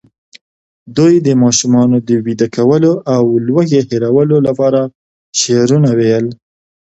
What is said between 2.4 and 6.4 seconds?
کولو او لوږې هېرولو لپاره شعرونه ویل.